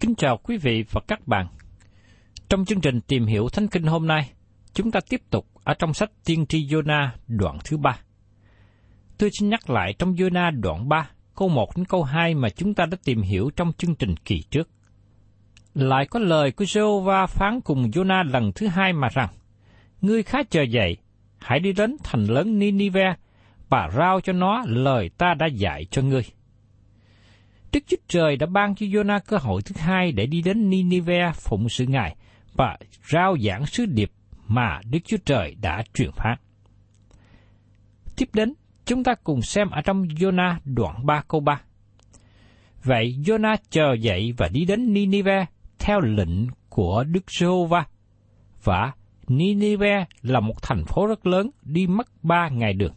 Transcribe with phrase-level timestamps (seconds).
[0.00, 1.46] Kính chào quý vị và các bạn.
[2.48, 4.30] Trong chương trình tìm hiểu Thánh Kinh hôm nay,
[4.72, 7.98] chúng ta tiếp tục ở trong sách Tiên tri Jonah đoạn thứ ba.
[9.18, 12.74] Tôi xin nhắc lại trong Jonah đoạn 3, câu 1 đến câu 2 mà chúng
[12.74, 14.68] ta đã tìm hiểu trong chương trình kỳ trước.
[15.74, 19.28] Lại có lời của Jehovah phán cùng Jonah lần thứ hai mà rằng,
[20.00, 20.96] Ngươi khá chờ dậy,
[21.38, 23.14] hãy đi đến thành lớn Ninive
[23.68, 26.24] và rao cho nó lời ta đã dạy cho ngươi.
[27.74, 31.32] Đức Chúa Trời đã ban cho Jonah cơ hội thứ hai để đi đến Ninive
[31.34, 32.16] phụng sự Ngài
[32.56, 32.78] và
[33.10, 34.10] rao giảng sứ điệp
[34.46, 36.36] mà Đức Chúa Trời đã truyền phát.
[38.16, 38.54] Tiếp đến,
[38.84, 41.60] chúng ta cùng xem ở trong Jonah đoạn 3 câu 3.
[42.84, 45.46] Vậy Jonah chờ dậy và đi đến Ninive
[45.78, 47.86] theo lệnh của Đức Giê-hô-va.
[48.64, 48.92] Và
[49.28, 52.94] Ninive là một thành phố rất lớn, đi mất ba ngày đường.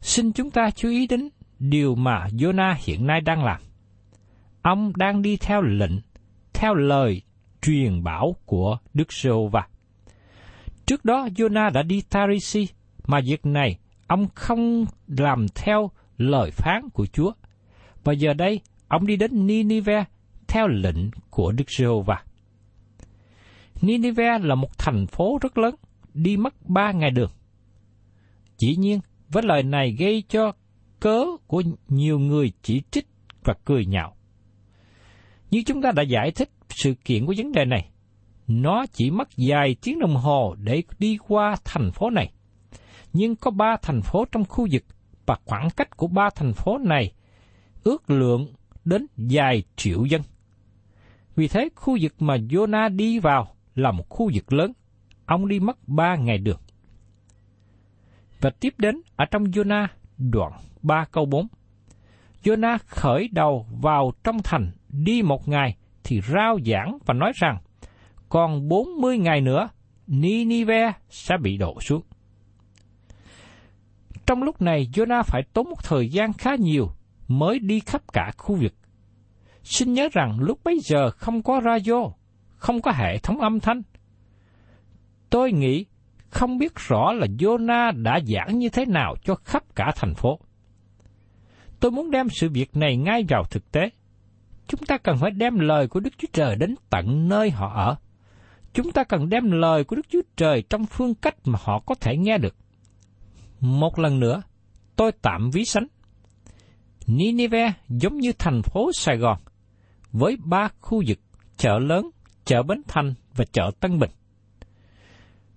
[0.00, 3.60] Xin chúng ta chú ý đến điều mà Jonah hiện nay đang làm.
[4.62, 5.98] Ông đang đi theo lệnh,
[6.52, 7.22] theo lời
[7.62, 9.68] truyền bảo của Đức Giê-hô-va.
[10.86, 12.68] Trước đó Jonah đã đi Tarisi,
[13.06, 17.32] mà việc này ông không làm theo lời phán của Chúa.
[18.04, 20.04] Và giờ đây, ông đi đến Ninive
[20.48, 22.22] theo lệnh của Đức Giê-hô-va.
[23.82, 25.74] Ninive là một thành phố rất lớn,
[26.14, 27.30] đi mất ba ngày đường.
[28.58, 30.52] Dĩ nhiên, với lời này gây cho
[31.00, 33.06] cớ của nhiều người chỉ trích
[33.44, 34.16] và cười nhạo.
[35.50, 37.90] Như chúng ta đã giải thích sự kiện của vấn đề này,
[38.46, 42.32] nó chỉ mất vài tiếng đồng hồ để đi qua thành phố này.
[43.12, 44.84] Nhưng có ba thành phố trong khu vực
[45.26, 47.12] và khoảng cách của ba thành phố này
[47.84, 48.52] ước lượng
[48.84, 50.22] đến vài triệu dân.
[51.36, 54.72] Vì thế, khu vực mà Jonah đi vào là một khu vực lớn.
[55.26, 56.60] Ông đi mất ba ngày đường.
[58.40, 59.86] Và tiếp đến ở trong Jonah
[60.18, 61.46] đoạn 3 câu 4.
[62.42, 67.58] Jonah khởi đầu vào trong thành đi một ngày thì rao giảng và nói rằng
[68.28, 69.68] còn 40 ngày nữa
[70.06, 72.02] Ninive sẽ bị đổ xuống.
[74.26, 76.90] Trong lúc này Jonah phải tốn một thời gian khá nhiều
[77.28, 78.74] mới đi khắp cả khu vực.
[79.62, 82.10] Xin nhớ rằng lúc bấy giờ không có radio,
[82.56, 83.82] không có hệ thống âm thanh.
[85.30, 85.84] Tôi nghĩ
[86.30, 90.38] không biết rõ là Jonah đã giảng như thế nào cho khắp cả thành phố.
[91.80, 93.90] Tôi muốn đem sự việc này ngay vào thực tế.
[94.66, 97.96] Chúng ta cần phải đem lời của Đức Chúa Trời đến tận nơi họ ở.
[98.74, 101.94] Chúng ta cần đem lời của Đức Chúa Trời trong phương cách mà họ có
[101.94, 102.56] thể nghe được.
[103.60, 104.42] Một lần nữa,
[104.96, 105.86] tôi tạm ví sánh.
[107.06, 109.38] Ninive giống như thành phố Sài Gòn,
[110.12, 111.18] với ba khu vực
[111.56, 112.10] chợ lớn,
[112.44, 114.10] chợ Bến Thành và chợ Tân Bình.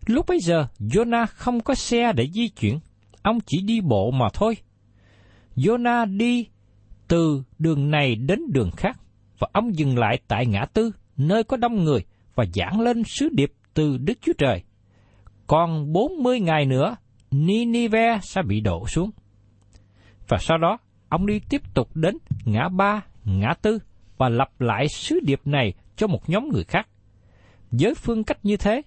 [0.06, 2.80] Lúc bấy giờ, Jonah không có xe để di chuyển,
[3.22, 4.58] ông chỉ đi bộ mà thôi.
[5.56, 6.48] Jonah đi
[7.08, 9.00] từ đường này đến đường khác,
[9.40, 12.06] và ông dừng lại tại ngã tư, nơi có đông người,
[12.36, 14.64] và giảng lên sứ điệp từ Đức Chúa Trời.
[15.48, 16.96] Còn 40 ngày nữa,
[17.32, 19.12] Ninive sẽ bị đổ xuống.
[20.28, 20.78] Và sau đó,
[21.10, 23.80] ông đi tiếp tục đến ngã ba, ngã tư
[24.18, 26.88] và lặp lại sứ điệp này cho một nhóm người khác.
[27.72, 28.82] Với phương cách như thế,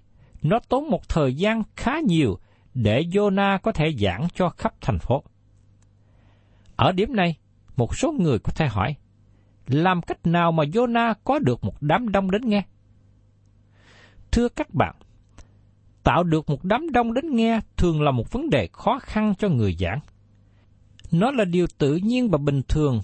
[0.45, 2.39] nó tốn một thời gian khá nhiều
[2.73, 5.23] để Jonah có thể giảng cho khắp thành phố.
[6.75, 7.37] Ở điểm này,
[7.75, 8.95] một số người có thể hỏi,
[9.67, 12.63] làm cách nào mà Jonah có được một đám đông đến nghe?
[14.31, 14.95] Thưa các bạn,
[16.03, 19.49] tạo được một đám đông đến nghe thường là một vấn đề khó khăn cho
[19.49, 19.99] người giảng.
[21.11, 23.01] Nó là điều tự nhiên và bình thường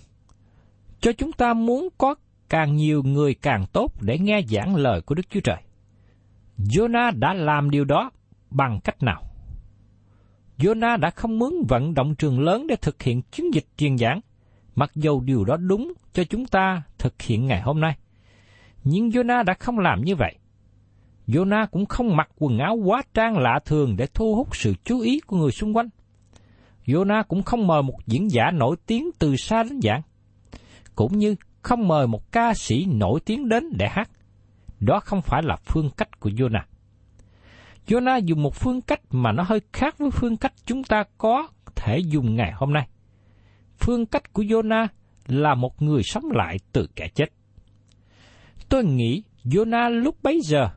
[1.00, 2.16] cho chúng ta muốn có
[2.50, 5.58] càng nhiều người càng tốt để nghe giảng lời của Đức Chúa Trời.
[6.58, 8.12] Jonah đã làm điều đó
[8.50, 9.24] bằng cách nào?
[10.58, 14.20] Jonah đã không mướn vận động trường lớn để thực hiện chiến dịch truyền giảng,
[14.76, 17.98] mặc dù điều đó đúng cho chúng ta thực hiện ngày hôm nay.
[18.84, 20.36] Nhưng Jonah đã không làm như vậy.
[21.28, 25.00] Jonah cũng không mặc quần áo quá trang lạ thường để thu hút sự chú
[25.00, 25.90] ý của người xung quanh.
[26.86, 30.02] Jonah cũng không mời một diễn giả nổi tiếng từ xa đến giảng.
[30.96, 34.10] Cũng như không mời một ca sĩ nổi tiếng đến để hát.
[34.82, 36.64] Đó không phải là phương cách của Jonah.
[37.88, 41.48] Jonah dùng một phương cách mà nó hơi khác với phương cách chúng ta có
[41.76, 42.88] thể dùng ngày hôm nay.
[43.78, 44.88] Phương cách của Jonah
[45.28, 47.26] là một người sống lại từ kẻ chết.
[48.70, 50.70] Tôi nghĩ Jonah lúc bấy giờ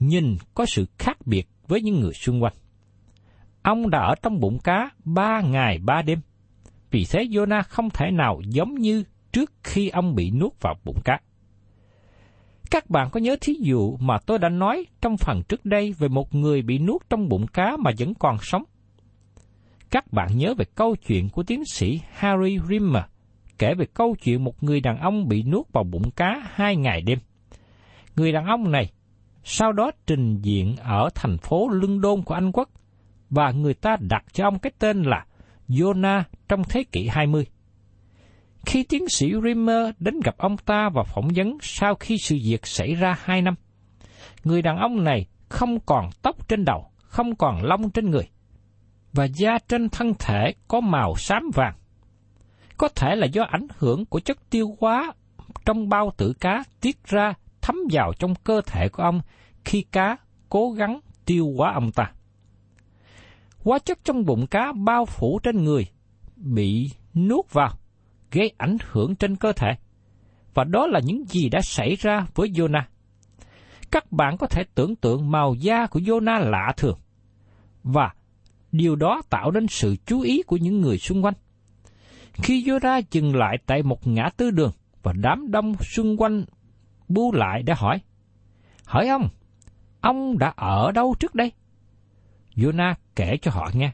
[0.00, 2.54] nhìn có sự khác biệt với những người xung quanh.
[3.62, 6.20] Ông đã ở trong bụng cá ba ngày ba đêm.
[6.90, 10.98] Vì thế Jonah không thể nào giống như trước khi ông bị nuốt vào bụng
[11.04, 11.20] cá.
[12.74, 16.08] Các bạn có nhớ thí dụ mà tôi đã nói trong phần trước đây về
[16.08, 18.64] một người bị nuốt trong bụng cá mà vẫn còn sống?
[19.90, 23.02] Các bạn nhớ về câu chuyện của tiến sĩ Harry Rimmer
[23.58, 27.02] kể về câu chuyện một người đàn ông bị nuốt vào bụng cá hai ngày
[27.02, 27.18] đêm.
[28.16, 28.92] Người đàn ông này
[29.44, 32.68] sau đó trình diện ở thành phố London của Anh Quốc
[33.30, 35.26] và người ta đặt cho ông cái tên là
[35.68, 37.46] Jonah trong thế kỷ 20.
[38.66, 42.66] Khi tiến sĩ Rimmer đến gặp ông ta và phỏng vấn sau khi sự việc
[42.66, 43.54] xảy ra hai năm,
[44.44, 48.28] người đàn ông này không còn tóc trên đầu, không còn lông trên người,
[49.12, 51.74] và da trên thân thể có màu xám vàng.
[52.76, 55.12] Có thể là do ảnh hưởng của chất tiêu hóa
[55.64, 59.20] trong bao tử cá tiết ra thấm vào trong cơ thể của ông
[59.64, 60.16] khi cá
[60.48, 62.12] cố gắng tiêu hóa ông ta.
[63.58, 65.86] Hóa chất trong bụng cá bao phủ trên người,
[66.36, 67.72] bị nuốt vào,
[68.34, 69.68] gây ảnh hưởng trên cơ thể.
[70.54, 72.82] Và đó là những gì đã xảy ra với Jonah.
[73.90, 76.98] Các bạn có thể tưởng tượng màu da của Jonah lạ thường.
[77.82, 78.10] Và
[78.72, 81.34] điều đó tạo nên sự chú ý của những người xung quanh.
[82.32, 84.72] Khi Jonah dừng lại tại một ngã tư đường
[85.02, 86.44] và đám đông xung quanh
[87.08, 88.00] bu lại để hỏi.
[88.84, 89.28] Hỏi ông,
[90.00, 91.52] ông đã ở đâu trước đây?
[92.56, 93.90] Jonah kể cho họ nghe.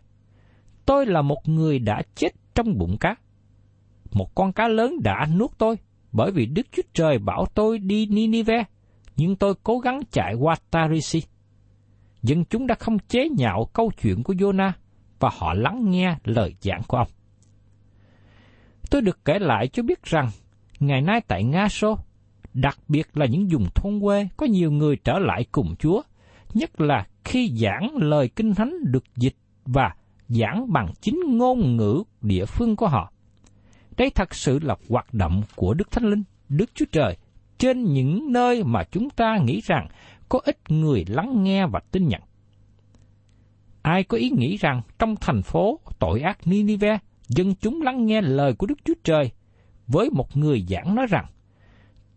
[0.87, 3.17] Tôi là một người đã chết trong bụng cá.
[4.13, 5.77] Một con cá lớn đã nuốt tôi,
[6.13, 8.65] bởi vì Đức Chúa Trời bảo tôi đi Ninive,
[9.17, 11.23] nhưng tôi cố gắng chạy qua Tarisi.
[12.23, 14.73] Dân chúng đã không chế nhạo câu chuyện của Jonah
[15.19, 17.09] và họ lắng nghe lời giảng của ông.
[18.91, 20.29] Tôi được kể lại cho biết rằng,
[20.81, 21.99] ngày nay tại Nga Sô,
[22.55, 26.03] đặc biệt là những vùng thôn quê có nhiều người trở lại cùng Chúa,
[26.55, 29.95] nhất là khi giảng lời kinh thánh được dịch và
[30.29, 33.13] giảng bằng chính ngôn ngữ địa phương của họ.
[34.01, 37.17] Đây thật sự là hoạt động của Đức Thánh Linh, Đức Chúa Trời,
[37.59, 39.89] trên những nơi mà chúng ta nghĩ rằng
[40.29, 42.21] có ít người lắng nghe và tin nhận.
[43.83, 48.21] Ai có ý nghĩ rằng trong thành phố tội ác Ninive, dân chúng lắng nghe
[48.21, 49.31] lời của Đức Chúa Trời,
[49.87, 51.27] với một người giảng nói rằng,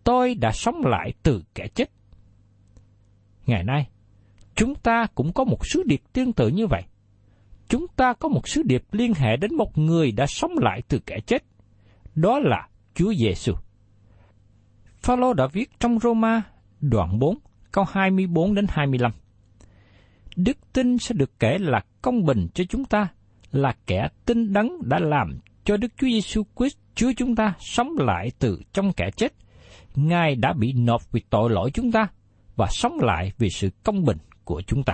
[0.03, 1.89] tôi đã sống lại từ kẻ chết.
[3.45, 3.87] Ngày nay,
[4.55, 6.83] chúng ta cũng có một sứ điệp tương tự như vậy.
[7.67, 10.99] Chúng ta có một sứ điệp liên hệ đến một người đã sống lại từ
[10.99, 11.43] kẻ chết.
[12.15, 13.53] Đó là Chúa Giêsu.
[15.01, 16.41] Phaolô đã viết trong Roma
[16.81, 17.37] đoạn 4
[17.71, 19.11] câu 24 đến 25.
[20.35, 23.07] Đức tin sẽ được kể là công bình cho chúng ta,
[23.51, 27.89] là kẻ tin đấng đã làm cho Đức Chúa Giêsu Christ Chúa chúng ta sống
[27.97, 29.33] lại từ trong kẻ chết.
[29.95, 32.07] Ngài đã bị nộp vì tội lỗi chúng ta
[32.55, 34.93] và sống lại vì sự công bình của chúng ta.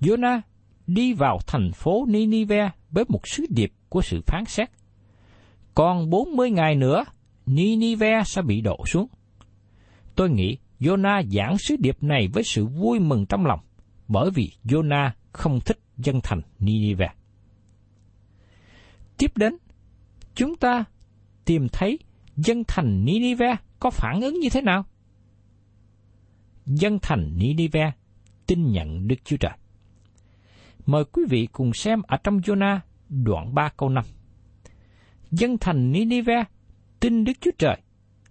[0.00, 0.40] Jonah
[0.86, 4.70] đi vào thành phố Ninive với một sứ điệp của sự phán xét.
[5.74, 7.04] Còn 40 ngày nữa,
[7.46, 9.08] Ninive sẽ bị đổ xuống.
[10.14, 13.60] Tôi nghĩ Jonah giảng sứ điệp này với sự vui mừng trong lòng,
[14.08, 17.08] bởi vì Jonah không thích dân thành Ninive.
[19.18, 19.56] Tiếp đến,
[20.34, 20.84] chúng ta
[21.44, 21.98] tìm thấy
[22.36, 24.84] dân thành Ninive có phản ứng như thế nào?
[26.66, 27.92] Dân thành Ninive
[28.46, 29.52] tin nhận Đức Chúa Trời.
[30.86, 34.04] Mời quý vị cùng xem ở trong Jonah đoạn 3 câu 5.
[35.30, 36.44] Dân thành Ninive
[37.00, 37.76] tin Đức Chúa Trời.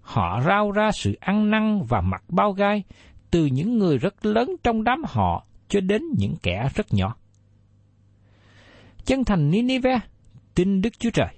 [0.01, 2.83] Họ rao ra sự ăn năn và mặc bao gai
[3.31, 7.15] từ những người rất lớn trong đám họ cho đến những kẻ rất nhỏ.
[9.05, 9.99] Dân thành Ninive
[10.55, 11.35] tin Đức Chúa Trời.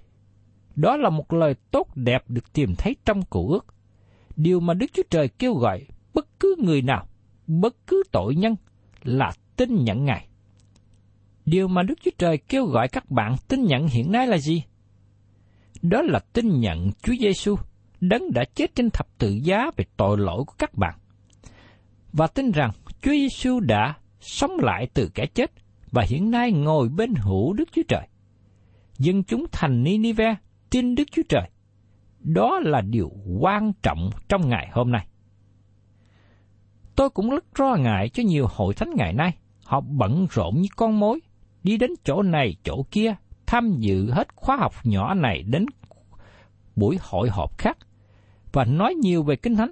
[0.75, 3.65] Đó là một lời tốt đẹp được tìm thấy trong cựu ước.
[4.36, 7.08] Điều mà Đức Chúa Trời kêu gọi bất cứ người nào,
[7.48, 8.56] bất cứ tội nhân
[9.03, 10.27] là tin nhận Ngài.
[11.46, 14.63] Điều mà Đức Chúa Trời kêu gọi các bạn tin nhận hiện nay là gì?
[15.82, 17.56] Đó là tin nhận Chúa Giêsu
[18.02, 20.94] đấng đã chết trên thập tự giá về tội lỗi của các bạn.
[22.14, 22.72] Và tin rằng
[23.02, 25.52] Chúa Giêsu đã sống lại từ kẻ chết
[25.92, 28.08] và hiện nay ngồi bên hữu Đức Chúa Trời.
[28.98, 30.36] Dân chúng thành Ninive
[30.70, 31.50] tin Đức Chúa Trời.
[32.20, 35.08] Đó là điều quan trọng trong ngày hôm nay.
[36.96, 39.38] Tôi cũng rất lo ngại cho nhiều hội thánh ngày nay.
[39.66, 41.20] Họ bận rộn như con mối,
[41.64, 43.16] đi đến chỗ này chỗ kia,
[43.51, 45.65] tham dự hết khóa học nhỏ này đến
[46.75, 47.77] buổi hội họp khác,
[48.51, 49.72] và nói nhiều về Kinh Thánh,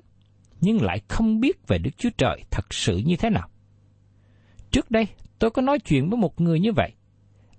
[0.61, 3.49] nhưng lại không biết về Đức Chúa Trời thật sự như thế nào.
[4.71, 5.07] Trước đây,
[5.39, 6.91] tôi có nói chuyện với một người như vậy.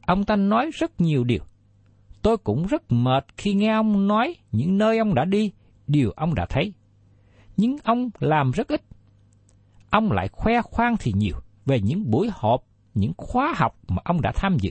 [0.06, 1.42] Ông ta nói rất nhiều điều.
[2.22, 5.52] Tôi cũng rất mệt khi nghe ông nói những nơi ông đã đi,
[5.86, 6.72] điều ông đã thấy.
[7.56, 8.82] Nhưng ông làm rất ít.
[9.90, 11.36] Ông lại khoe khoang thì nhiều
[11.66, 14.70] về những buổi họp, những khóa học mà ông đã tham dự.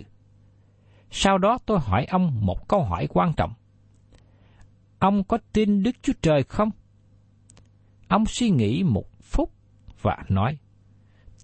[1.11, 3.53] Sau đó tôi hỏi ông một câu hỏi quan trọng.
[4.99, 6.69] Ông có tin Đức Chúa Trời không?
[8.07, 9.51] Ông suy nghĩ một phút
[10.01, 10.57] và nói,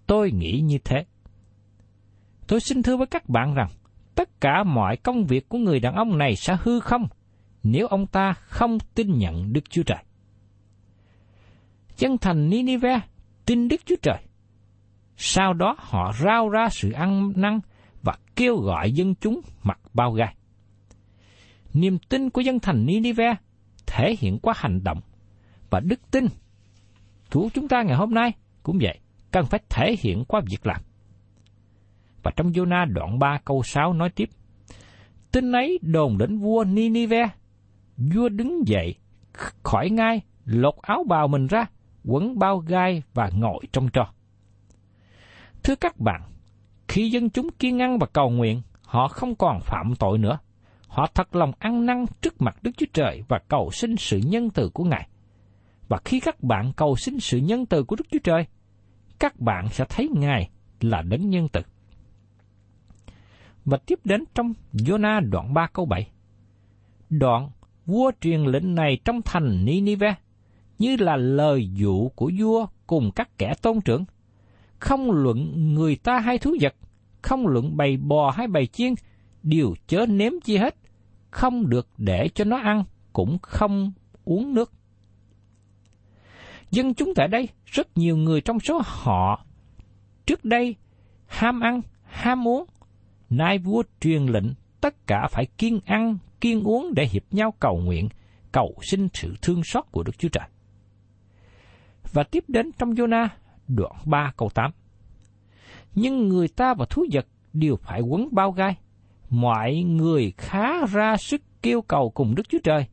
[0.08, 1.06] tôi nghĩ như thế.
[2.48, 3.70] Tôi xin thưa với các bạn rằng,
[4.16, 7.08] tất cả mọi công việc của người đàn ông này sẽ hư không
[7.64, 10.04] nếu ông ta không tin nhận Đức Chúa Trời.
[11.98, 13.00] Dân thành Ninive
[13.46, 14.18] tin Đức Chúa Trời.
[15.18, 17.60] Sau đó họ rao ra sự ăn năn
[18.06, 20.36] và kêu gọi dân chúng mặc bao gai.
[21.74, 23.36] Niềm tin của dân thành Ninive
[23.86, 25.02] thể hiện qua hành động
[25.70, 26.26] và đức tin
[27.32, 28.32] của chúng ta ngày hôm nay
[28.64, 29.00] cũng vậy,
[29.32, 30.82] cần phải thể hiện qua việc làm.
[32.24, 34.30] Và trong Jonah đoạn 3 câu 6 nói tiếp,
[35.32, 37.30] Tin ấy đồn đến vua Ninive,
[37.98, 38.96] vua đứng dậy,
[39.64, 41.66] khỏi ngai, lột áo bào mình ra,
[42.04, 44.14] quấn bao gai và ngồi trong trò.
[45.64, 46.22] Thưa các bạn,
[46.96, 50.38] khi dân chúng kiên ăn và cầu nguyện, họ không còn phạm tội nữa.
[50.88, 54.50] Họ thật lòng ăn năn trước mặt Đức Chúa Trời và cầu xin sự nhân
[54.50, 55.08] từ của Ngài.
[55.88, 58.46] Và khi các bạn cầu xin sự nhân từ của Đức Chúa Trời,
[59.20, 60.50] các bạn sẽ thấy Ngài
[60.82, 61.62] là đấng nhân từ.
[63.66, 66.08] Và tiếp đến trong Jonah đoạn 3 câu 7.
[67.10, 67.50] Đoạn
[67.86, 70.16] vua truyền lệnh này trong thành Ninive
[70.80, 74.06] như là lời dụ của vua cùng các kẻ tôn trưởng.
[74.80, 76.76] Không luận người ta hay thú vật,
[77.26, 78.94] không luận bầy bò hay bầy chiên,
[79.44, 80.76] đều chớ nếm chi hết,
[81.32, 83.92] không được để cho nó ăn, cũng không
[84.26, 84.74] uống nước.
[86.72, 89.46] Dân chúng tại đây, rất nhiều người trong số họ
[90.26, 90.76] trước đây
[91.26, 92.66] ham ăn, ham uống,
[93.30, 97.78] nay vua truyền lệnh tất cả phải kiên ăn, kiên uống để hiệp nhau cầu
[97.78, 98.10] nguyện,
[98.52, 100.48] cầu xin sự thương xót của Đức Chúa Trời.
[102.14, 103.28] Và tiếp đến trong Jonah
[103.68, 104.72] đoạn 3 câu 8.
[105.96, 108.76] Nhưng người ta và thú vật đều phải quấn bao gai.
[109.30, 112.86] Mọi người khá ra sức kêu cầu cùng Đức Chúa Trời.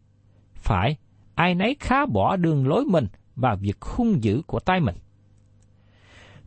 [0.55, 0.97] Phải,
[1.35, 3.07] ai nấy khá bỏ đường lối mình
[3.37, 4.97] và việc hung dữ của tay mình.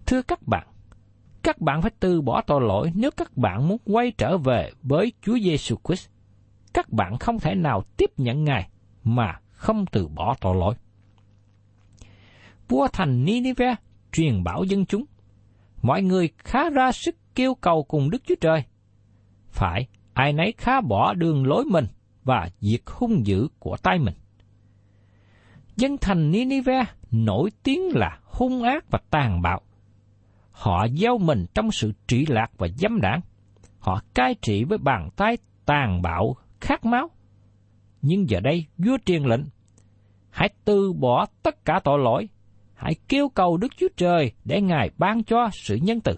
[0.05, 0.67] Thưa các bạn,
[1.43, 5.13] các bạn phải từ bỏ tội lỗi nếu các bạn muốn quay trở về với
[5.21, 6.09] Chúa Giêsu Christ.
[6.73, 8.69] Các bạn không thể nào tiếp nhận Ngài
[9.03, 10.75] mà không từ bỏ tội lỗi
[12.67, 13.75] vua thành Ninive
[14.11, 15.05] truyền bảo dân chúng.
[15.85, 18.63] Mọi người khá ra sức kêu cầu cùng Đức Chúa Trời.
[19.49, 21.85] Phải, ai nấy khá bỏ đường lối mình
[22.23, 24.13] và diệt hung dữ của tay mình.
[25.75, 29.61] Dân thành Ninive nổi tiếng là hung ác và tàn bạo.
[30.51, 33.21] Họ gieo mình trong sự trị lạc và dâm đảng.
[33.79, 37.09] Họ cai trị với bàn tay tàn bạo, khát máu.
[38.01, 39.43] Nhưng giờ đây, vua truyền lệnh,
[40.29, 42.27] hãy từ bỏ tất cả tội lỗi
[42.75, 46.15] hãy kêu cầu Đức Chúa Trời để Ngài ban cho sự nhân từ.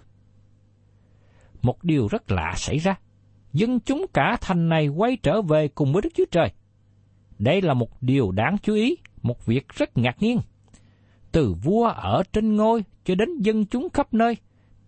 [1.62, 2.94] Một điều rất lạ xảy ra,
[3.52, 6.52] dân chúng cả thành này quay trở về cùng với Đức Chúa Trời.
[7.38, 10.38] Đây là một điều đáng chú ý, một việc rất ngạc nhiên.
[11.32, 14.36] từ vua ở trên ngôi cho đến dân chúng khắp nơi,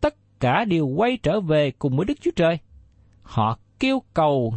[0.01, 2.59] tất cả đều quay trở về cùng với Đức Chúa Trời.
[3.23, 4.55] Họ kêu cầu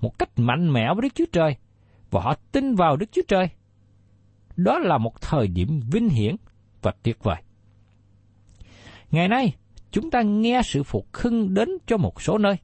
[0.00, 1.56] một cách mạnh mẽ với Đức Chúa Trời,
[2.10, 3.48] và họ tin vào Đức Chúa Trời.
[4.58, 6.36] Đó là một thời điểm vinh hiển
[6.82, 7.36] và tuyệt vời.
[9.10, 9.54] Ngày nay,
[9.90, 12.54] chúng ta nghe sự phục hưng đến cho một số nơi.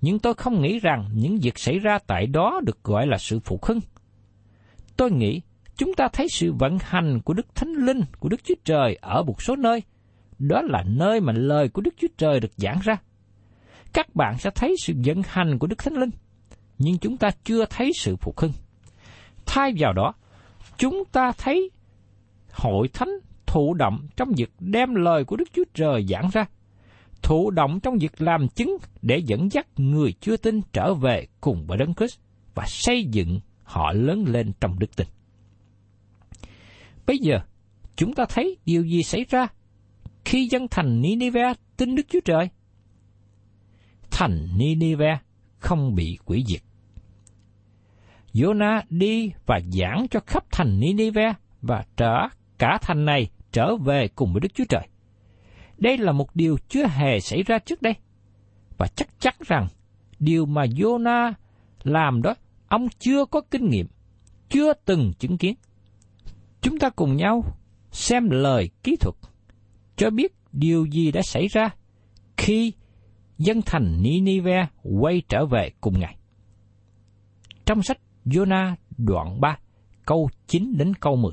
[0.00, 3.40] Nhưng tôi không nghĩ rằng những việc xảy ra tại đó được gọi là sự
[3.40, 3.80] phục hưng.
[4.96, 5.40] Tôi nghĩ
[5.76, 9.22] chúng ta thấy sự vận hành của Đức Thánh Linh của Đức Chúa Trời ở
[9.22, 9.82] một số nơi.
[10.38, 12.96] Đó là nơi mà lời của Đức Chúa Trời được giảng ra.
[13.92, 16.10] Các bạn sẽ thấy sự vận hành của Đức Thánh Linh,
[16.78, 18.52] nhưng chúng ta chưa thấy sự phục hưng.
[19.46, 20.14] Thay vào đó,
[20.78, 21.70] chúng ta thấy
[22.52, 23.10] hội thánh
[23.46, 26.44] thụ động trong việc đem lời của Đức Chúa Trời giảng ra,
[27.22, 31.66] thụ động trong việc làm chứng để dẫn dắt người chưa tin trở về cùng
[31.66, 32.18] với Đấng Christ
[32.54, 35.06] và xây dựng họ lớn lên trong đức tin.
[37.06, 37.40] Bây giờ,
[37.96, 39.46] chúng ta thấy điều gì xảy ra
[40.24, 42.48] khi dân thành Nineveh tin Đức Chúa Trời?
[44.10, 45.18] Thành Nineveh
[45.58, 46.62] không bị quỷ diệt.
[48.34, 54.08] Jonah đi và giảng cho khắp thành Nineveh và trở cả thành này trở về
[54.08, 54.88] cùng với Đức Chúa Trời.
[55.78, 57.94] Đây là một điều chưa hề xảy ra trước đây.
[58.78, 59.66] Và chắc chắn rằng
[60.18, 61.32] điều mà Jonah
[61.82, 62.34] làm đó,
[62.68, 63.86] ông chưa có kinh nghiệm,
[64.48, 65.54] chưa từng chứng kiến.
[66.60, 67.44] Chúng ta cùng nhau
[67.90, 69.14] xem lời kỹ thuật,
[69.96, 71.70] cho biết điều gì đã xảy ra
[72.36, 72.72] khi
[73.38, 76.16] dân thành Ninive quay trở về cùng Ngài.
[77.66, 79.58] Trong sách Jonah đoạn 3,
[80.06, 81.32] câu 9 đến câu 10.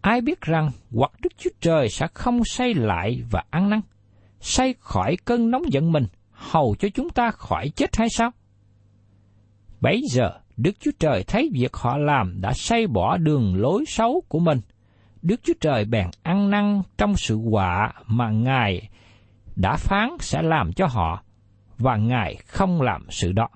[0.00, 3.80] Ai biết rằng hoặc Đức Chúa Trời sẽ không say lại và ăn năn,
[4.40, 8.30] say khỏi cơn nóng giận mình, hầu cho chúng ta khỏi chết hay sao?
[9.80, 14.22] Bấy giờ, Đức Chúa Trời thấy việc họ làm đã say bỏ đường lối xấu
[14.28, 14.60] của mình.
[15.22, 18.88] Đức Chúa Trời bèn ăn năn trong sự họa mà Ngài
[19.56, 21.22] đã phán sẽ làm cho họ,
[21.78, 23.48] và Ngài không làm sự đó.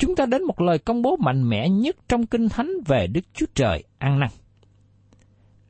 [0.00, 3.20] Chúng ta đến một lời công bố mạnh mẽ nhất trong Kinh Thánh về Đức
[3.34, 4.28] Chúa Trời ăn năn.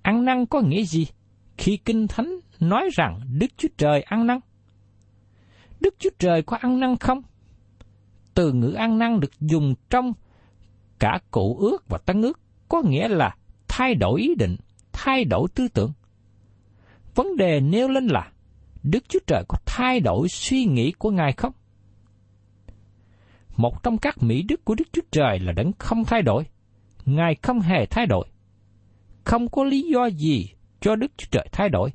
[0.02, 1.06] Ăn năn có nghĩa gì
[1.56, 4.40] khi Kinh Thánh nói rằng Đức Chúa Trời ăn năn?
[5.80, 7.22] Đức Chúa Trời có ăn năn không?
[8.34, 10.12] Từ ngữ ăn năn được dùng trong
[10.98, 13.36] cả cụ ước và tân ước, có nghĩa là
[13.68, 14.56] thay đổi ý định,
[14.92, 15.92] thay đổi tư tưởng.
[17.14, 18.32] Vấn đề nêu lên là
[18.82, 21.52] Đức Chúa Trời có thay đổi suy nghĩ của Ngài không?
[23.60, 26.44] Một trong các mỹ đức của Đức Chúa Trời là đấng không thay đổi.
[27.04, 28.28] Ngài không hề thay đổi.
[29.24, 30.48] Không có lý do gì
[30.80, 31.90] cho Đức Chúa Trời thay đổi.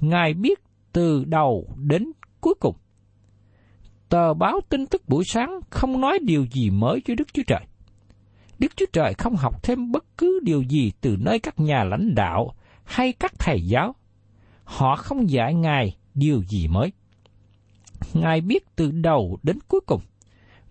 [0.00, 0.60] Ngài biết
[0.92, 2.76] từ đầu đến cuối cùng.
[4.08, 7.64] Tờ báo tin tức buổi sáng không nói điều gì mới cho Đức Chúa Trời.
[8.58, 12.14] Đức Chúa Trời không học thêm bất cứ điều gì từ nơi các nhà lãnh
[12.14, 13.94] đạo hay các thầy giáo.
[14.64, 16.92] Họ không dạy Ngài điều gì mới.
[18.14, 20.00] Ngài biết từ đầu đến cuối cùng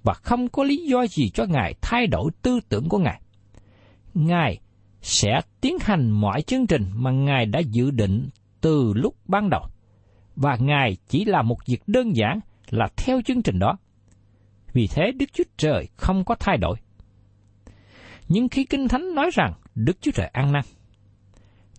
[0.03, 3.21] và không có lý do gì cho Ngài thay đổi tư tưởng của Ngài.
[4.13, 4.59] Ngài
[5.01, 8.29] sẽ tiến hành mọi chương trình mà Ngài đã dự định
[8.61, 9.61] từ lúc ban đầu.
[10.35, 12.39] Và Ngài chỉ là một việc đơn giản
[12.69, 13.77] là theo chương trình đó.
[14.73, 16.75] Vì thế Đức Chúa Trời không có thay đổi.
[18.27, 20.63] Nhưng khi Kinh Thánh nói rằng Đức Chúa Trời ăn năn,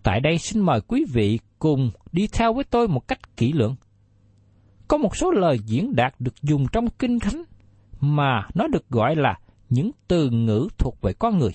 [0.03, 3.77] tại đây xin mời quý vị cùng đi theo với tôi một cách kỹ lưỡng.
[4.89, 7.43] Có một số lời diễn đạt được dùng trong Kinh Thánh
[8.05, 9.39] mà nó được gọi là
[9.69, 11.53] những từ ngữ thuộc về con người,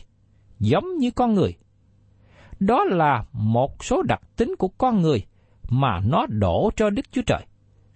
[0.60, 1.58] giống như con người.
[2.60, 5.26] Đó là một số đặc tính của con người
[5.70, 7.46] mà nó đổ cho Đức Chúa Trời.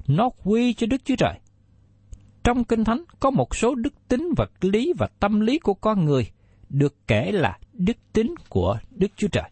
[0.07, 1.39] Nó quy cho Đức Chúa Trời.
[2.43, 6.05] Trong Kinh Thánh có một số đức tính vật lý và tâm lý của con
[6.05, 6.31] người
[6.69, 9.49] được kể là đức tính của Đức Chúa Trời.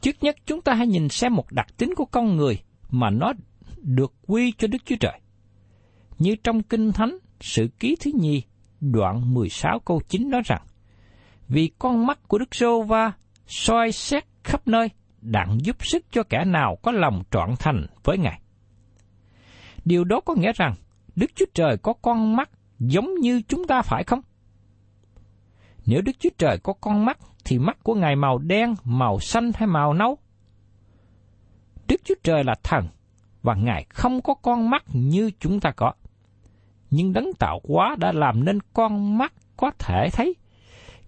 [0.00, 2.58] Trước nhất chúng ta hãy nhìn xem một đặc tính của con người
[2.90, 3.32] mà nó
[3.76, 5.20] được quy cho Đức Chúa Trời.
[6.18, 8.42] Như trong Kinh Thánh sự ký thứ nhì,
[8.80, 10.62] đoạn 16 câu 9 nói rằng,
[11.48, 13.12] Vì con mắt của Đức Sô Va
[13.46, 14.88] soi xét khắp nơi,
[15.20, 18.40] đặng giúp sức cho kẻ nào có lòng trọn thành với Ngài.
[19.84, 20.74] Điều đó có nghĩa rằng,
[21.16, 24.20] Đức Chúa Trời có con mắt giống như chúng ta phải không?
[25.86, 29.50] Nếu Đức Chúa Trời có con mắt, thì mắt của Ngài màu đen, màu xanh
[29.54, 30.18] hay màu nâu?
[31.88, 32.88] Đức Chúa Trời là thần,
[33.42, 35.92] và Ngài không có con mắt như chúng ta có
[36.90, 40.34] nhưng đấng tạo hóa đã làm nên con mắt có thể thấy.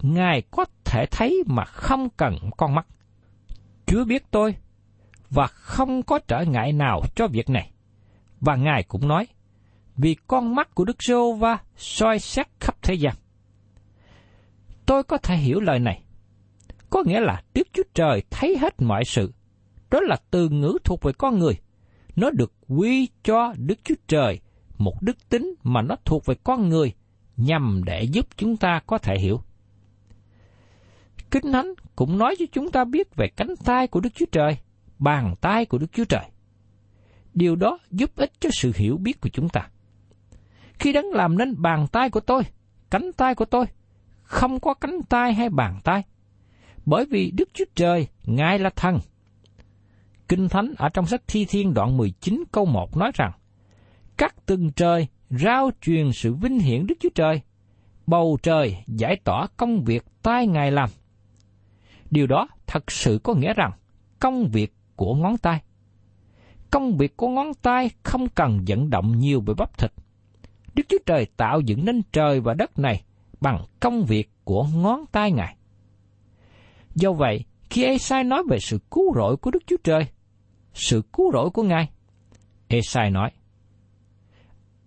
[0.01, 2.87] Ngài có thể thấy mà không cần con mắt.
[3.85, 4.55] Chúa biết tôi,
[5.29, 7.71] và không có trở ngại nào cho việc này.
[8.39, 9.27] Và Ngài cũng nói,
[9.97, 13.15] vì con mắt của Đức Giô va soi xét khắp thế gian.
[14.85, 16.03] Tôi có thể hiểu lời này.
[16.89, 19.33] có nghĩa là Đức Chúa Trời thấy hết mọi sự.
[19.91, 21.53] Đó là từ ngữ thuộc về con người.
[22.15, 24.39] Nó được quy cho Đức Chúa Trời
[24.83, 26.93] một đức tính mà nó thuộc về con người
[27.37, 29.41] nhằm để giúp chúng ta có thể hiểu.
[31.31, 34.57] Kinh Thánh cũng nói cho chúng ta biết về cánh tay của Đức Chúa Trời,
[34.99, 36.23] bàn tay của Đức Chúa Trời.
[37.33, 39.69] Điều đó giúp ích cho sự hiểu biết của chúng ta.
[40.79, 42.43] Khi đấng làm nên bàn tay của tôi,
[42.91, 43.65] cánh tay của tôi,
[44.23, 46.03] không có cánh tay hay bàn tay.
[46.85, 48.99] Bởi vì Đức Chúa Trời, Ngài là thần.
[50.27, 53.31] Kinh Thánh ở trong sách Thi Thiên đoạn 19 câu 1 nói rằng,
[54.17, 57.41] các tầng trời rao truyền sự vinh hiển Đức Chúa Trời,
[58.07, 60.89] bầu trời giải tỏa công việc tay Ngài làm.
[62.11, 63.71] Điều đó thật sự có nghĩa rằng
[64.19, 65.61] công việc của ngón tay.
[66.71, 69.91] Công việc của ngón tay không cần vận động nhiều về bắp thịt.
[70.73, 73.03] Đức Chúa Trời tạo dựng nên trời và đất này
[73.41, 75.55] bằng công việc của ngón tay Ngài.
[76.95, 80.05] Do vậy, khi Esai nói về sự cứu rỗi của Đức Chúa Trời,
[80.73, 81.89] sự cứu rỗi của Ngài,
[82.67, 83.31] Esai nói,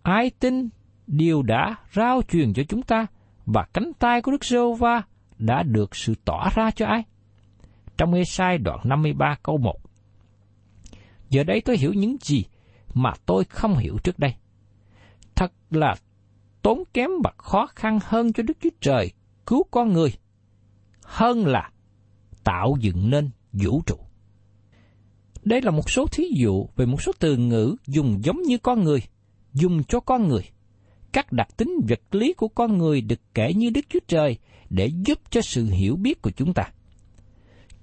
[0.06, 0.68] Ai tin
[1.06, 3.06] điều đã rao truyền cho chúng ta
[3.46, 5.02] và cánh tay của Đức giê va
[5.38, 7.04] đã được sự tỏ ra cho ai?
[7.96, 9.74] Trong ê-sai đoạn 53 câu 1.
[11.30, 12.44] Giờ đây tôi hiểu những gì
[12.94, 14.34] mà tôi không hiểu trước đây.
[15.34, 15.94] Thật là
[16.62, 19.12] tốn kém và khó khăn hơn cho Đức Chúa Trời
[19.46, 20.12] cứu con người,
[21.02, 21.70] hơn là
[22.44, 23.96] tạo dựng nên vũ trụ.
[25.44, 28.84] Đây là một số thí dụ về một số từ ngữ dùng giống như con
[28.84, 29.02] người,
[29.56, 30.42] dùng cho con người.
[31.12, 34.38] Các đặc tính vật lý của con người được kể như Đức Chúa Trời
[34.70, 36.62] để giúp cho sự hiểu biết của chúng ta.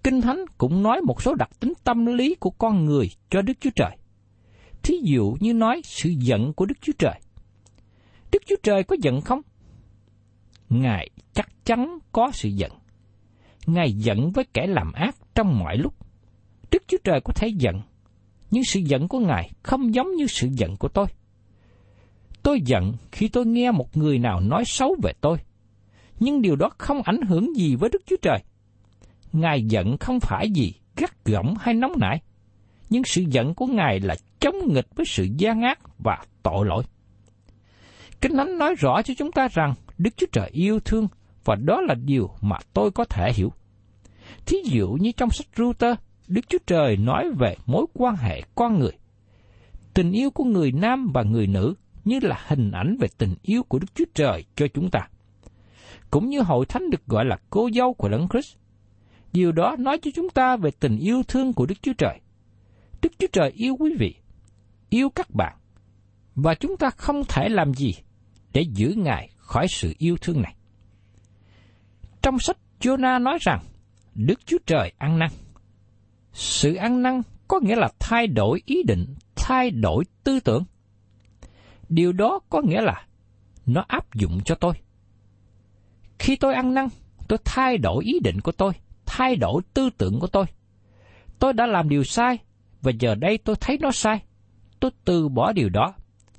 [0.04, 3.54] Kinh Thánh cũng nói một số đặc tính tâm lý của con người cho Đức
[3.60, 3.98] Chúa Trời.
[4.84, 7.20] Thí dụ như nói sự giận của Đức Chúa Trời.
[8.32, 9.42] Đức Chúa Trời có giận không?
[10.70, 12.72] Ngài chắc chắn có sự giận.
[13.66, 15.94] Ngài giận với kẻ làm ác trong mọi lúc.
[16.72, 17.82] Đức Chúa Trời có thể giận,
[18.52, 21.06] nhưng sự giận của Ngài không giống như sự giận của tôi.
[22.44, 25.38] Tôi giận khi tôi nghe một người nào nói xấu về tôi,
[26.20, 28.44] nhưng điều đó không ảnh hưởng gì với Đức Chúa Trời.
[29.34, 32.22] Ngài giận không phải gì gắt gỏng hay nóng nảy,
[32.90, 36.84] nhưng sự giận của Ngài là chống nghịch với sự gian ác và tội lỗi.
[38.22, 41.08] Kinh Thánh nói rõ cho chúng ta rằng Đức Chúa Trời yêu thương
[41.46, 43.52] và đó là điều mà tôi có thể hiểu.
[44.46, 45.96] Thí dụ như trong sách Router,
[46.28, 48.92] Đức Chúa Trời nói về mối quan hệ con người.
[49.94, 51.74] Tình yêu của người nam và người nữ
[52.06, 55.00] như là hình ảnh về tình yêu của Đức Chúa Trời cho chúng ta.
[56.12, 58.58] Cũng như hội thánh được gọi là cô dâu của Đấng Christ.
[59.34, 62.20] Điều đó nói cho chúng ta về tình yêu thương của Đức Chúa Trời.
[63.02, 64.16] Đức Chúa Trời yêu quý vị,
[64.90, 65.58] yêu các bạn,
[66.36, 67.92] và chúng ta không thể làm gì
[68.54, 70.56] để giữ Ngài khỏi sự yêu thương này.
[72.22, 73.60] Trong sách Jonah nói rằng,
[74.16, 75.30] Đức Chúa Trời ăn năn.
[76.34, 80.64] Sự ăn năn có nghĩa là thay đổi ý định, thay đổi tư tưởng.
[81.90, 83.06] Điều đó có nghĩa là
[83.66, 84.74] nó áp dụng cho tôi.
[86.20, 86.88] Khi tôi ăn năn,
[87.28, 88.74] tôi thay đổi ý định của tôi,
[89.06, 90.46] thay đổi tư tưởng của tôi.
[91.40, 92.38] Tôi đã làm điều sai,
[92.82, 94.24] và giờ đây tôi thấy nó sai.
[94.80, 95.94] Tôi từ bỏ điều đó.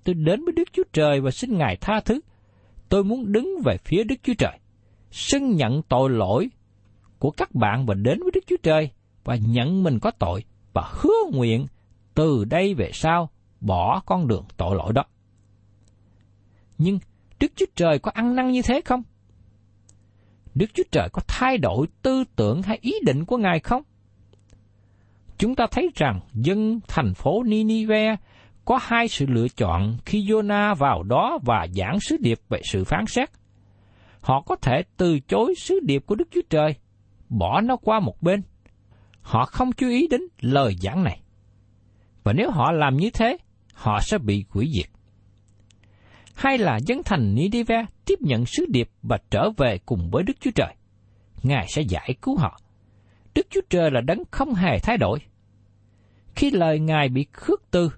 [0.05, 2.21] Tôi đến với Đức Chúa Trời và xin Ngài tha thứ.
[2.89, 4.59] Tôi muốn đứng về phía Đức Chúa Trời
[5.15, 6.49] xưng nhận tội lỗi
[7.19, 8.91] của các bạn và đến với Đức Chúa Trời
[9.25, 11.67] và nhận mình có tội và hứa nguyện
[12.15, 13.31] từ đây về sau
[13.61, 15.05] bỏ con đường tội lỗi đó.
[16.79, 16.99] Nhưng
[17.41, 19.03] Đức Chúa Trời có ăn năn như thế không?
[20.55, 23.83] Đức Chúa Trời có thay đổi tư tưởng hay ý định của Ngài không?
[25.39, 28.17] Chúng ta thấy rằng dân thành phố Ninive
[28.65, 32.85] có hai sự lựa chọn khi Jonah vào đó và giảng sứ điệp về sự
[32.85, 33.31] phán xét–
[34.25, 36.75] họ có thể từ chối sứ điệp của Đức Chúa Trời,
[37.29, 38.43] bỏ nó qua một bên.
[39.21, 41.21] Họ không chú ý đến lời giảng này.
[42.25, 43.37] Và nếu họ làm như thế,
[43.75, 44.91] họ sẽ bị quỷ diệt.
[46.35, 50.35] Hay là dân thành Nidive tiếp nhận sứ điệp và trở về cùng với Đức
[50.41, 50.75] Chúa Trời.
[51.43, 52.61] Ngài sẽ giải cứu họ.
[53.35, 55.19] Đức Chúa Trời là đấng không hề thay đổi.
[56.35, 57.91] Khi lời Ngài bị khước từ,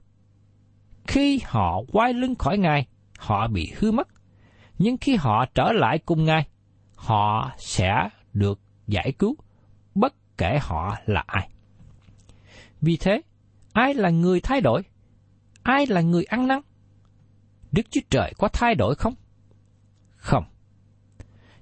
[1.07, 2.87] khi họ quay lưng khỏi Ngài,
[3.18, 4.09] họ bị hư mất
[4.79, 6.46] nhưng khi họ trở lại cùng Ngài,
[6.96, 9.37] họ sẽ được giải cứu,
[9.94, 11.49] bất kể họ là ai.
[12.81, 13.20] Vì thế,
[13.72, 14.83] ai là người thay đổi?
[15.62, 16.61] Ai là người ăn năn?
[17.72, 19.14] Đức Chúa Trời có thay đổi không?
[20.16, 20.44] Không.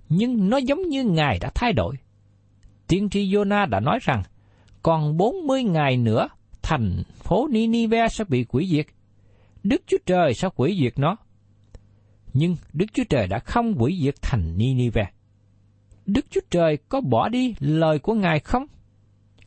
[0.09, 1.97] Nhưng nó giống như Ngài đã thay đổi.
[2.87, 4.23] Tiên tri Jonah đã nói rằng,
[4.83, 6.29] còn 40 ngày nữa,
[6.63, 8.87] thành phố Ninive sẽ bị quỷ diệt.
[9.63, 11.17] Đức Chúa Trời sẽ quỷ diệt nó
[12.35, 15.11] nhưng Đức Chúa Trời đã không quỷ diệt thành Ninive.
[16.07, 18.67] Đức Chúa Trời có bỏ đi lời của Ngài không?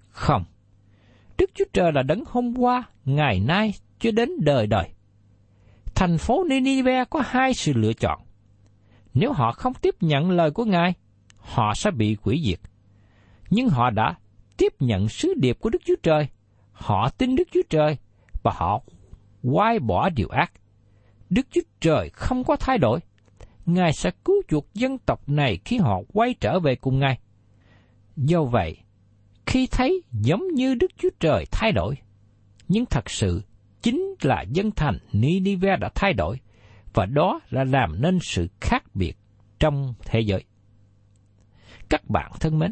[0.10, 0.44] Không.
[1.38, 4.90] Đức Chúa Trời là đấng hôm qua, ngày nay, cho đến đời đời.
[6.00, 8.22] Thành phố Ninive có hai sự lựa chọn.
[9.14, 10.94] Nếu họ không tiếp nhận lời của Ngài,
[11.38, 12.60] họ sẽ bị quỷ diệt.
[13.50, 14.16] Nhưng họ đã
[14.58, 16.28] tiếp nhận sứ điệp của Đức Chúa Trời.
[16.72, 17.98] Họ tin Đức Chúa Trời
[18.44, 18.82] và họ
[19.44, 20.52] quay bỏ điều ác.
[21.30, 23.00] Đức Chúa Trời không có thay đổi.
[23.66, 27.20] Ngài sẽ cứu chuộc dân tộc này khi họ quay trở về cùng Ngài.
[28.16, 28.78] Do vậy,
[29.46, 31.96] khi thấy giống như Đức Chúa Trời thay đổi,
[32.68, 33.42] nhưng thật sự
[33.88, 36.40] chính là dân thành Ninive đã thay đổi,
[36.94, 39.18] và đó là làm nên sự khác biệt
[39.60, 40.44] trong thế giới.
[41.90, 42.72] Các bạn thân mến,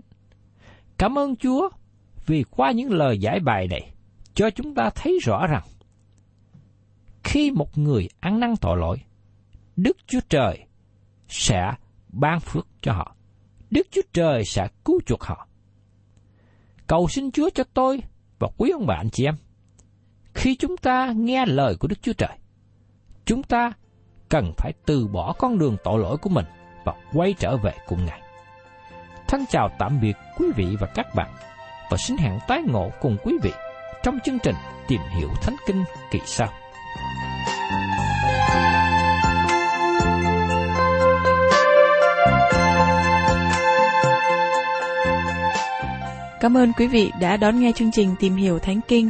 [0.98, 1.70] cảm ơn Chúa
[2.26, 3.94] vì qua những lời giải bài này
[4.34, 5.64] cho chúng ta thấy rõ rằng
[7.24, 8.98] khi một người ăn năn tội lỗi,
[9.76, 10.66] Đức Chúa Trời
[11.28, 11.74] sẽ
[12.08, 13.16] ban phước cho họ.
[13.70, 15.48] Đức Chúa Trời sẽ cứu chuộc họ.
[16.88, 18.00] Cầu xin Chúa cho tôi
[18.40, 19.36] và quý ông bà anh chị em.
[20.36, 22.38] Khi chúng ta nghe lời của Đức Chúa Trời,
[23.26, 23.72] chúng ta
[24.30, 26.46] cần phải từ bỏ con đường tội lỗi của mình
[26.86, 28.22] và quay trở về cùng Ngài.
[29.28, 31.30] Thân chào tạm biệt quý vị và các bạn
[31.90, 33.52] và xin hẹn tái ngộ cùng quý vị
[34.04, 34.56] trong chương trình
[34.88, 36.48] Tìm hiểu Thánh Kinh kỳ sau.
[46.40, 49.10] Cảm ơn quý vị đã đón nghe chương trình Tìm hiểu Thánh Kinh.